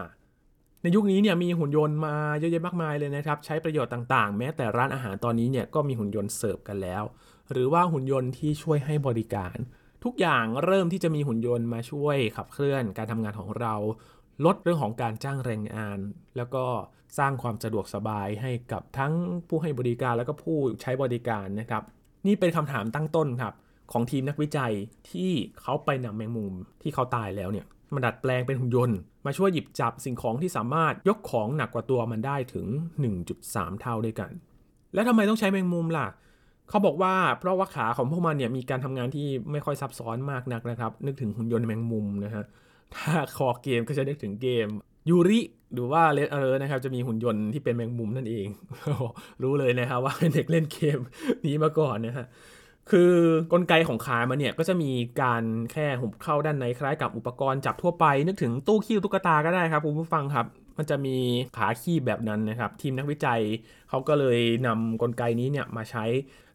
[0.87, 7.03] ในยุคนี้เนี่ยมีหุ่นยนต์มาเยอะแยะมากมายเลยนะครับ ใช้ประโยชน์ต่างๆ แม้แต่ร้านอาหารตอนนี้เนี่ยก็มีหุ่นยนต์เสิร์ฟกันแล้ว
[7.51, 9.57] หรือว่าหุ่นยนต์ที่ช่วยให้บริการ
[10.03, 13.75] ทุกอย่างเริ่มที่จะมีหุ่นยนต์มาช่วยขับเคลื่อนการทำงานของเรา
[14.45, 15.99] ลดเรื่องของการจ้างแรงงาน
[16.37, 16.65] แล้วก็
[17.17, 19.13] สร้างความสะดวกสบายให้กับทั้ง
[19.47, 21.83] ผู้ให้บริการแล้วก็ผู้ใช้บริการนะครับ
[22.27, 23.53] นี่เป็นคำถามตั้งต้นครับ
[23.91, 24.73] ของทีมนักวิจัย
[25.11, 32.67] ที่เขาไปนำแมงมุมที่เขาตายแล้วเนี่ยมาดัดแปลงเป็นหุ่นยนต์ มาช่วยหยิบจับสิ่งของที่สามารถยกของหนักกว่าตัวมันได้ถึง
[33.23, 34.31] 1.3 เท่าด้วยกัน
[34.93, 36.07] และทำไมต้องใช้แมงมุมล่ะ
[36.69, 42.43] เขาบอกว่าเพราะว่าขาของพวกมันเนี่ยมีการทำงานที่ไม่ค่อยซับซ้อนมากนักนะครับ นึกถึงหุ่นยนต์แมงมุมนะฮะ
[42.95, 44.67] ถ้าคอเกมก็จะนึกถึงเกม
[45.09, 45.39] ยูริ
[45.73, 48.47] หรือว่าเลดเออร์นะครับจะมีหุ่นยนต์ที่เป็นแมงมุมนั่นเอง
[49.43, 50.97] รู้เลยนะครับว่าเป็นเด็กเล่นเกม
[51.45, 52.25] นี้มาก่อนนะฮะ
[52.91, 53.11] คือ
[53.53, 60.45] กลไกของขามันเนี่ยก็จะมีการแค่หุบเข้าด้านในคล้ายกับอุปกรณ์จับทั่วไป นึกถึงตู้ขี้ตุ๊กตาก็ได้ครับคุณผู้ฟังครับ
[60.77, 61.17] มันจะมี
[61.57, 63.41] ขาคีบแบบนั้นนะครับ ทีมนักวิจัย
[63.89, 66.05] เขาก็เลยนำกลไกนี้เนี่ยมาใช้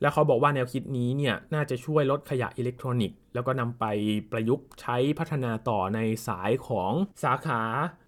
[0.00, 3.84] แล้วเขาบอกว่าแนวคิดนี้เนี่ยน่าจะช่วยลดขยะอิเล็กทรอนิกส์ แล้วก็นำไป
[4.32, 6.92] ประยุกต์ใช้พัฒนาต่อในสายของ
[7.22, 7.60] สาขา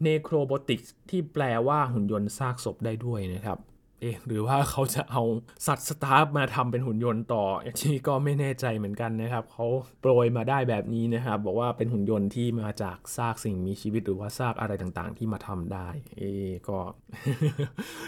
[0.02, 3.58] necrobotics ที่แปลว่าหุ่นยนต์ซากศพได้ด้วยนะครับ
[4.04, 5.22] เอ๊ะหรือว่าเขาจะเอา
[5.66, 9.66] สัตว์สตัฟฟ์มาทำเป็นหุ่นยนต์ต่ออันนี้ก็ไม่แน่ใจเหมือนกันนะครับเขา
[10.00, 16.22] โปรยมาได้แบบนี้นะครับบอกว่าเป็นหุ่นยนต์ที่มาจากซากสิ่งมีชีวิตหรือว่าซากอะไรต่างๆ ที่มาทำได้ เอ
[16.68, 16.78] ก็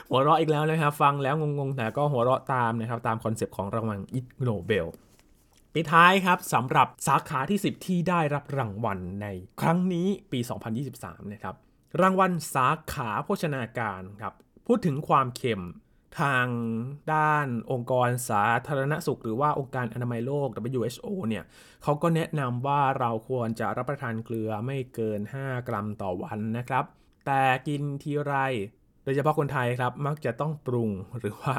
[0.09, 4.87] หัวเราะอีกแล้วนะครับ ฟังแล้วงงๆแต่ก็หัวเราะตามนะครับ ตามคอนเซปต์ของรางวัลอิกโนเบล
[5.74, 9.26] ปิดท้ายครับสำหรับสาขาที่ 10 ที่ได้รับรางวัลใน
[9.61, 10.40] ครั้งนี้ปี
[10.87, 11.54] 2023 นะครับ
[12.00, 14.35] รางวัลสาขาโภชนาการครับ
[14.66, 15.62] พูดถึงความเค็ม
[16.20, 16.48] ทาง
[17.14, 20.48] ด้านองค์กรสาธารณสุข หรือว่าองค์การอนามัยโลก
[20.81, 21.44] WHO เนี่ย
[21.83, 26.85] เขาก็แนะนำว่าเราควรจะรับประทานเกลือไม่เกิน 5 กรัมต่อวันนะครับ
[27.26, 28.35] แต่กินทีไร
[29.05, 31.55] โดยเฉพาะคนไทยครับมักจะต้องปรุงหรือว่า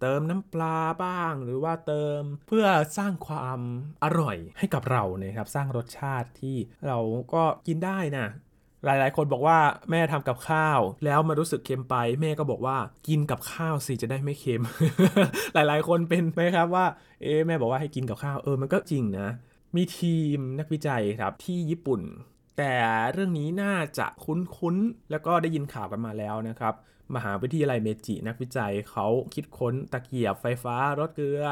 [0.00, 2.66] เติมน้ำปลาบ้าง หรือว่าเติมเพื่อ
[2.98, 3.60] สร้างความ
[4.04, 6.98] อร่อยให้กับเรานะครับ สร้างรสชาติที่เรา
[7.34, 8.26] ก็กินได้นะ
[8.84, 9.58] หลายๆ คนบอกว่า
[9.90, 12.76] แม่ทำกับข้าว แล้วมารู้สึกเค็มไป แม่ก็บอกว่า
[13.08, 14.62] กินกับข้าวสิจะได้ไม่เค็ม
[15.54, 16.86] หลายๆ คนเป็นไหมครับว่า
[17.22, 19.28] เอ๊แม่บอกว่าให้กินกับข้าวเออมันก็จริงนะ
[19.76, 22.00] มีทีมนักวิจัยครับที่ญี่ปุ่น
[22.58, 22.74] แต่
[23.12, 26.74] เรื่องนี้น่าจะคุ้นๆ แล้วก็ได้ยินข่าวกันมาแล้วนะครับ
[27.16, 31.42] มหาวิทยาลัยเมจินักวิจัยเขาคิดค้นตะเกียบไฟฟ้าลดเกลือ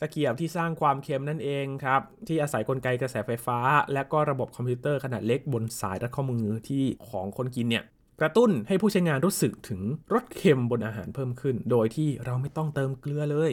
[0.00, 3.58] ตะเกียบที่สร้างความเค็มนั่นเองครับ ที่อาศัยกลไกกระแสไฟฟ้า
[3.92, 7.84] และก็ระบบคอมพิวเตอร์ขนาดเล็กบนสายรัดข้อมือที่ของคนกินเนี่ย
[8.20, 9.80] กระตุ้นให้ผู้ใช้งานรู้สึกถึง
[10.14, 13.52] รสเค็มบนอาหารเพิ่มขึ้น โดยที่เราไม่ต้องเติมเกลือเลย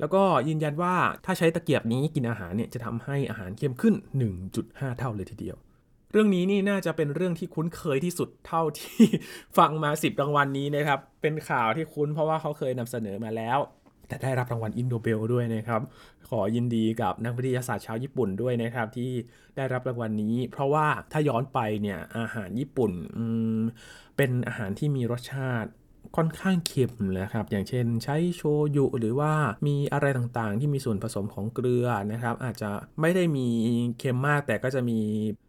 [0.00, 0.94] แล้วก็ยืนยันว่า
[1.24, 3.94] ถ้าใช้ตะเกียบนี้กินอาหารเนี่ยจะทำให้อาหารเค็มขึ้น
[4.46, 5.56] 1.5 เท่าเลยทีเดียว
[6.12, 9.04] เรื่องนี้นี่น่าจะเป็นเรื่องที่คุ้นเคยที่สุดเท่าที่
[9.58, 13.58] ฟังมา 10 รางวัลนนี้นะครับ เป็นข่าวที่คุ้นเพราะว่าเขาเคยนำเสนอมาแล้ว
[14.08, 15.80] แต่ได้รับรางวัลอินโดเบลด้วยนะครับ
[16.28, 19.10] ขอยินดีกับนักวิทยาศาสตร์ชาวญี่ปุ่นด้วยนะครับ ที่
[19.56, 22.92] ได้รับรางวัลนนี้ เพราะว่าถ้าย้อนไปเนี่ยอาหารญี่ปุ่น
[24.16, 25.70] เป็นอาหารที่มีรสชาติ
[26.16, 28.42] ค่อนข้างเค็มนะครับ อย่างเช่นใช้โช
[28.76, 29.32] ยุหรือว่า
[29.66, 32.70] มีอะไรต่างๆ ที่มีส่วนผสมของเกลือนะครับ อาจจะ
[33.00, 33.48] ไม่ได้มี
[33.98, 34.98] เค็มมาก แต่ก็จะมี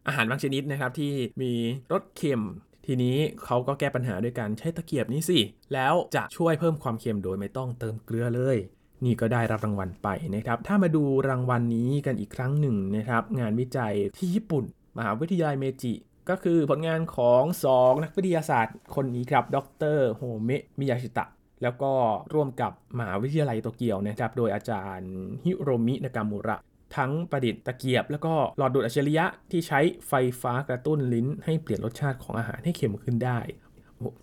[0.08, 1.52] อาหารบางชนิดนะครับที่มี
[1.91, 2.41] รสเค็ม
[2.86, 5.39] ทีนี้เขาก็แก้ปัญหาด้วยการใช้ตะเกียบนี้สิ
[5.73, 8.58] แล้วจะช่วยเพิ่มความเค็มโดยไม่ต้องเติมเกลือเลย
[9.06, 14.63] นี่ก็ได้รับรางวัลไปนะครับ ถ้ามาดูรางวัลนนี้กันอีกครั้งหนึ่งนะครับ งานวิจัยที่ญี่ปุ่น
[14.97, 15.93] มหาวิทยาลัยเมจิ
[16.29, 19.57] ก็คือผลงานของ 2 นักวิทยาศาสตร์คนนี้ครับ ด
[19.95, 21.25] รโฮเมะมิยาชิตะ
[21.63, 21.91] แล้วก็
[22.33, 26.57] ร่วมกับมหาวิทยาลัยโตเกียวนะครับ โดยอาจารย์ฮิโรมินากามุระ
[26.95, 33.39] ทั้งประดิษฐ์ตะเกียบ แล้วก็หลอดดูดอัจฉริยะที่ใช้ไฟฟ้ากระตุ้นลิ้น ให้เปลี่ยนรสชาติของอาหารให้เค็มขึ้นได้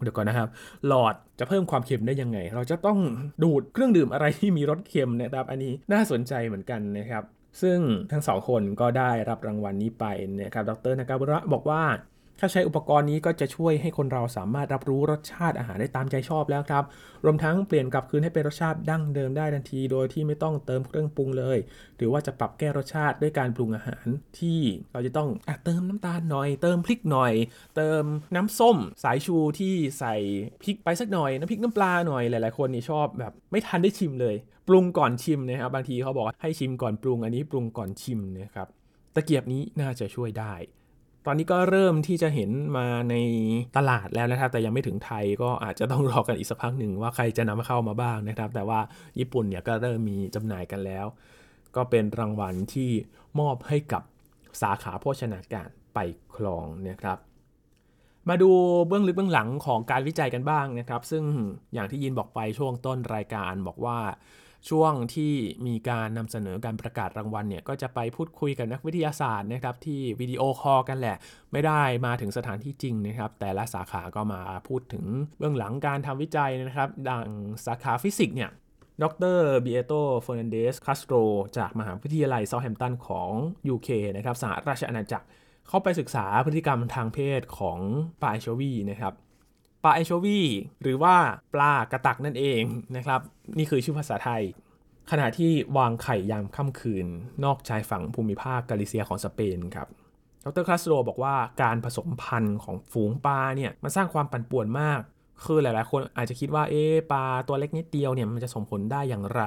[0.03, 0.49] เดี๋ยวก่อนนะครับ
[0.87, 2.99] หลอดจะเพิ่มความเค็มได้ยังไง เราจะต้อง
[3.43, 7.25] ดูดเครื่องดื่มอะไรที่มีรสเค็มนะครับ อันนี้น่าสนใจเหมือนกันนะครับ
[7.63, 7.79] ซึ่ง
[8.11, 10.05] ทั้งสองคนก็ได้รับรางวัลนี้ไป
[10.43, 11.83] นะครับ ดรนากาบุระบอกว่า
[12.41, 16.85] ถ้าใช้อุปกรณ์นี้ก็จะช่วยให้คนเราสามารถรับรู้รสชาติอาหารได้ตามใจชอบแล้วครับ
[17.25, 21.59] รวมทั้งเปลี่ยนกลับคืนให้เป็นรสชาติดั้งเดิมได้ทันที โดยที่ไม่ต้องเติมเครื่องปรุงเลย
[21.97, 24.07] หรือว่าจะปรับแก้รสชาติด้วยการปรุงอาหาร
[24.39, 24.61] ที่
[24.93, 27.33] เราจะต้องอเติมน้ำตาลหน่อย เติมพริกหน่อย
[27.77, 30.15] เติมน้ำส้ม สายชูที่ใส่
[30.63, 34.35] พริกไปสักหน่อยน้ำพริกน้ำปลาหน่อยหลาย ๆ คนนี่ชอบแบบไม่ทันได้ชิมเลย
[34.69, 38.69] ปรุงก่อนชิมนะครับบางทีเขาบอกให้ชิมก่อนปรุงอันนี้ปรุงก่อนชิมนะครับ
[39.15, 40.55] ตะเกียบนี้น่าจะช่วยได้
[41.27, 43.15] ตอนนี้ก็เริ่มที่จะเห็นมาใน
[43.77, 48.81] ตลาดแล้วนะครับ แต่ยังไม่ถึงไทยก็อาจจะต้องรอกันอีกสักพักหนึ่งว่าใครจะนำเข้ามาบ้างนะครับ แต่ว่า
[49.19, 51.07] ญี่ปุ่นเนี่ยก็เริ่มมีจำหน่ายกันแล้ว
[51.77, 52.91] ก็เป็นรางวัลที่
[53.39, 54.03] มอบให้กับ
[54.63, 55.99] สาขาโภชนาการไป
[56.35, 57.19] ครองนะครับ
[58.29, 58.51] มาดู
[58.89, 61.25] เบื้องลึกเบื้องหลังของการวิจัยกันบ้างนะครับ ซึ่ง
[61.75, 63.99] อย่างที่ยินบอกไปช่วงต้นรายการบอกว่า
[64.69, 65.33] ช่วงที่
[65.67, 71.17] มีการนำเสนอการประกาศรางวัลเนี่ยก็จะไปพูดคุยกับนักวิทยาศาสตร์นะครับที่วิดีโอคอลกันแหละ
[71.53, 75.05] ไม่ได้มาถึงสถานที่จริงนะครับ แต่ละสาขาก็มาพูดถึง
[75.39, 77.27] เบื้องหลังการทำวิจัยนะครับ ด้าน
[77.67, 78.51] สาขาฟิสิกส์เนี่ย
[79.03, 79.05] ด
[79.37, 81.17] รเบียโตเฟอร์นันเดสคาสโตร
[81.59, 83.31] จากมหาวิทยาลัยเซาท์แฮมป์ตันของ
[83.75, 85.27] UK นะครับสหราชอาณาจักร
[85.69, 87.79] เข้าไปศึกษาพฤติกรรมทางเพศของ
[88.21, 89.15] ปลาแอนโชวีนะครับ
[89.83, 90.41] ปลาแอนโชวี
[90.83, 91.15] หรือว่า
[91.55, 92.63] ปลากระตักนั่นเอง
[92.97, 93.21] นะครับ
[93.59, 94.43] นี่คือชื่อภาษาไทย
[95.11, 97.07] ขณะที่วางไข่ยามค่ำคืน
[97.45, 99.89] นอกชายฝั่งภูมิภาคกาลิเซียของสเปนครับ
[100.45, 105.01] ดรคลาสโตรบอกว่าการผสมพันธุ์ของฝูงปลาเนี่ยมันสร้างความปั่นป่วนมาก
[105.45, 109.43] คือหลายๆ คนอาจจะคิดว่าเอ๊ปลาตัวเล็กนิดเดียวเนี่ยมันจะส่งผลได้อย่างไร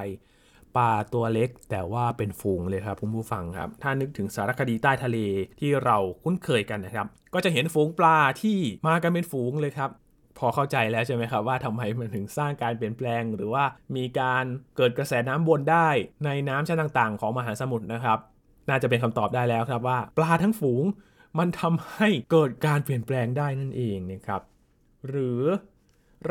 [0.76, 5.18] ปลาตัวเล็กแต่ว่าเป็นฝูงเลยครับคุณผู้ฟังครับ ถ้านึกถึงสารคดีใต้ทะเล
[5.60, 9.90] ที่เราคุ้นเคยกันนะครับ ก็จะเห็นฝูงปลาที่มากันเป็นฝูงเลยครับ
[10.44, 13.64] อเข้าใจแล้วใช่ไหมครับว่าทำไมมันถึงสร้างการเปลี่ยนแปลง หรือว่า
[13.96, 14.44] มีการ
[14.76, 15.88] เกิดกระแสน้ำวนได้
[16.24, 18.18] ในน้ำชั้นต่างๆ ของมหาสมุทรนะครับ
[18.68, 20.84] น่าจะเป็นคำตอบได้แล้วครับว่า ปลาทั้งฝูง
[21.38, 24.42] มันทำให้เกิดการเปลี่ยนแปลงได้นั่นเองนะครับ
[25.08, 25.42] หรือ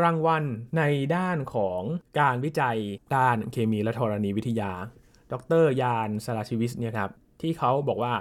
[0.02, 0.44] รางวัล
[0.78, 0.84] ใน
[1.16, 1.82] ด้านของ
[2.20, 2.78] การวิจัย
[3.16, 4.72] ด้านเคมีและธรณีวิทยา
[5.32, 8.14] ดรยานสลาชิวิสเนี่ยครับที่เขาบอกว่า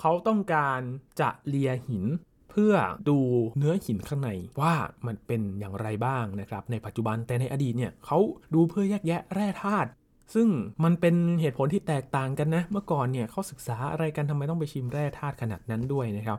[0.00, 0.80] เขาต้องการ
[1.20, 2.04] จะเลียหิน
[2.50, 2.72] เพื่อ
[3.08, 3.18] ดู
[3.58, 4.74] เนื้อหินข้างในว่า
[5.06, 8.18] มันเป็นอย่างไรบ้างนะครับในปัจจุบันแต่ในอดีตเนี่ยเขา
[8.54, 9.88] ดูเพื่อแยกแยะแร่ธาตุ
[10.34, 10.48] ซึ่ง
[10.84, 16.38] มันเป็นเหตุผลที่แตกต่างกันนะ เมื่อก่อนเนี่ยเขาศึกษาอะไรกันทำไมต้องไปชิมแร่ธาตุขนาดนั้นด้วยนะครับ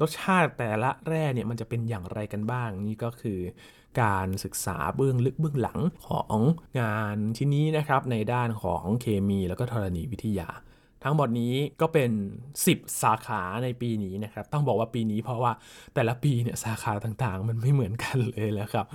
[0.00, 3.38] รสชาติแต่ละแร่เนี่ยมันจะเป็นอย่างไรกันบ้าง นี่ก็คือ
[4.02, 6.38] การศึกษาเบื้องลึกเบื้องหลังของ
[6.80, 10.48] งานชิ้นนี้นะครับ ในด้านของเคมีแล้วก็ธรณีวิทยา
[11.04, 12.10] ทั้งหมดนี้ก็เป็น
[12.56, 15.52] 10 สาขาในปีนี้นะครับ ต้องบอกว่าปีนี้เพราะว่า
[15.94, 18.86] แต่ละปีเนี่ยสาขาต่างๆ มันไม่เหมือนกันเลยแล้วครับ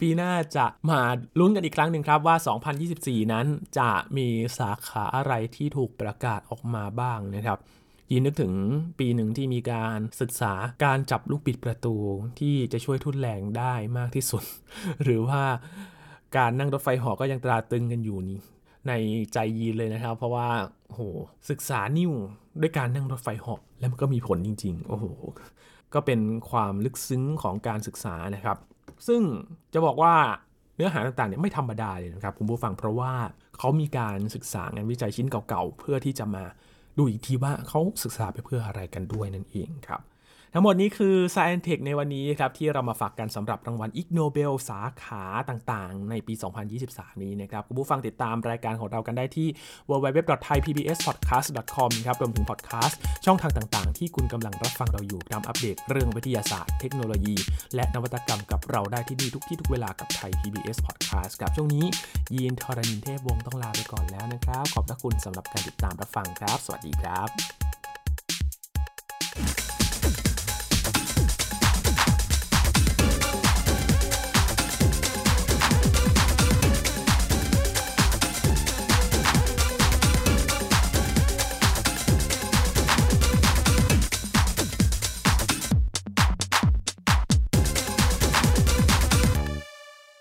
[0.00, 1.00] ปีหน้าจะมา
[1.38, 2.36] ลุ้นกันอีกครั้งหนึ่งครับว่า
[2.84, 3.46] 2024 นั้น
[3.78, 7.58] จะมีสาขาอะไรที่ถูกประกาศออกมาบ้างนะครับ
[8.10, 8.52] ยินนึกถึง
[8.98, 10.52] ปีหนึ่งที่มีการศึกษา
[10.84, 11.94] การจับลูกบิดประตู
[12.38, 14.42] ที่จะช่วยทุ่นแรงได้มากที่สุด
[15.02, 15.42] หรือว่า
[16.36, 18.38] การนั่งรถไฟหาะก็ยังตราตึงกันอยู่นี่
[18.88, 18.92] ใน
[19.32, 20.48] ใจยีนเลยนะครับ เพราะว่า
[20.88, 21.00] โห
[21.50, 22.12] ศึกษานิ่ว
[22.60, 25.04] ด้วยการนั่งรถไฟเหาะแล้วมันก็มีผลจริง ๆ โอ้โห
[25.94, 28.58] ก็เป็นความลึกซึ้งของการศึกษานะครับ
[29.06, 29.22] ซึ่ง
[29.74, 30.14] จะบอกว่า
[30.76, 33.12] เนื้อหาต่างๆเนี่ยไม่ธรรมดาเลยนะครับคุณผู้ฟังเพราะว่า
[33.58, 36.44] เขามีการศึกษางานวิจัยชิ้นเก่าๆ เพื่อที่จะมา
[36.98, 40.00] ดูอีกทีว่าเขาศึกษาไปเพื่ออะไรกันด้วยนั่นเองครับ
[40.54, 46.34] ทั้งหมดนี้คือ Science Tech ในวันนี้ครับที่เรามาฝากกันสำหรับรางวัล Ig Nobel สาขาต่างๆ ในปี
[46.78, 49.48] 2023 นี้นะครับคุณผู้ฟังติดตามรายการของเรากันได้ที่
[49.90, 57.34] www.thaipbspodcast.com ครับรวมถึงพอดแคสต์ช่องทางต่างๆ ที่คุณกำลังรับฟังเราอยู่นำอัปเดตเรื่องวิทยาศาสตร์ เทคโนโลยี
[57.74, 61.84] และนวัตกรรมกับเราได้ที่นี่ทุกที่ทุกเวลากับไทย PBS Podcast กับช่วงนี้
[62.34, 67.30] ยีนทรณินเทพวงศ์ต้องลาไปก่อนแล้วนะครับ ขอบพระคุณสำหรับการติดตามรับฟังครับ สวัสดีครับ